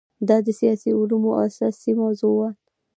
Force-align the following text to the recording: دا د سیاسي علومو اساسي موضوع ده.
دا 0.27 0.37
د 0.45 0.47
سیاسي 0.59 0.91
علومو 0.99 1.31
اساسي 1.45 1.91
موضوع 2.01 2.37
ده. 2.45 2.49